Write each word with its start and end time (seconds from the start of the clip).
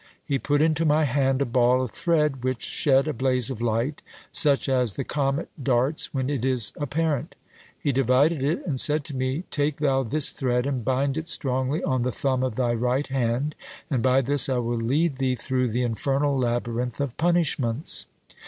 He 0.25 0.39
put 0.39 0.63
into 0.63 0.83
my 0.83 1.03
hand 1.03 1.43
a 1.43 1.45
ball 1.45 1.83
of 1.83 1.91
thread, 1.91 2.43
which 2.43 2.63
shed 2.63 3.07
a 3.07 3.13
blaze 3.13 3.51
of 3.51 3.61
light, 3.61 4.01
such 4.31 4.67
as 4.67 4.95
the 4.95 5.03
comet 5.03 5.49
darts 5.63 6.11
when 6.11 6.27
it 6.27 6.43
is 6.43 6.73
apparent. 6.77 7.35
He 7.79 7.91
divided 7.91 8.41
it, 8.41 8.65
and 8.65 8.79
said 8.79 9.03
to 9.05 9.15
me, 9.15 9.43
'Take 9.51 9.77
thou 9.77 10.01
this 10.01 10.31
thread, 10.31 10.65
and 10.65 10.83
bind 10.83 11.19
it 11.19 11.27
strongly 11.27 11.83
on 11.83 12.01
the 12.01 12.11
thumb 12.11 12.41
of 12.43 12.55
thy 12.55 12.73
right 12.73 13.05
hand, 13.09 13.53
and 13.91 14.01
by 14.01 14.21
this 14.21 14.49
I 14.49 14.57
will 14.57 14.77
lead 14.81 15.17
thee 15.17 15.35
through 15.35 15.69
the 15.69 15.83
infernal 15.83 16.35
labyrinth 16.35 16.99
of 16.99 17.15
punishments.' 17.17 18.07